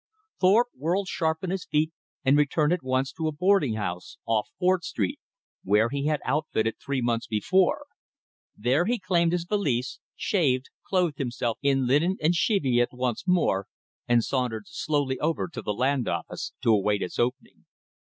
Thorpe 0.39 0.69
whirled 0.75 1.07
sharp 1.07 1.43
on 1.43 1.51
his 1.51 1.67
heel 1.69 1.89
and 2.25 2.35
returned 2.35 2.73
at 2.73 2.81
once 2.81 3.11
to 3.13 3.27
a 3.27 3.31
boarding 3.31 3.75
house 3.75 4.17
off 4.25 4.49
Fort 4.57 4.83
Street, 4.83 5.19
where 5.63 5.89
he 5.89 6.07
had 6.07 6.21
"outfitted" 6.25 6.77
three 6.83 7.01
months 7.01 7.27
before. 7.27 7.85
There 8.57 8.85
he 8.85 8.93
reclaimed 8.93 9.31
his 9.31 9.43
valise, 9.47 9.99
shaved, 10.15 10.71
clothed 10.87 11.19
himself 11.19 11.59
in 11.61 11.85
linen 11.85 12.17
and 12.19 12.33
cheviot 12.33 12.89
once 12.91 13.27
more, 13.27 13.67
and 14.07 14.23
sauntered 14.23 14.63
slowly 14.65 15.19
over 15.19 15.47
to 15.49 15.61
the 15.61 15.71
Land 15.71 16.07
Office 16.07 16.53
to 16.63 16.71
await 16.71 17.03
its 17.03 17.19
opening. 17.19 17.65